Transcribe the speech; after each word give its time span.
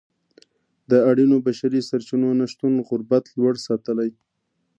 د 0.89 0.91
اړینو 1.09 1.37
بشري 1.45 1.79
سرچینو 1.89 2.29
نشتون 2.39 2.73
غربت 2.87 3.25
لوړ 3.37 3.55
ساتلی. 3.67 4.09